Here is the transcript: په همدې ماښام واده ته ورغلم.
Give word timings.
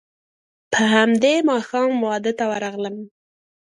په 0.71 0.81
همدې 0.95 1.33
ماښام 1.49 1.91
واده 2.05 2.31
ته 2.39 2.43
ورغلم. 2.51 2.97